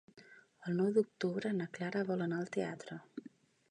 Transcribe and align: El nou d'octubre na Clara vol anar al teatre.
El 0.69 0.77
nou 0.79 0.89
d'octubre 0.95 1.53
na 1.59 1.69
Clara 1.79 2.05
vol 2.11 2.29
anar 2.29 2.43
al 2.43 2.53
teatre. 2.59 3.03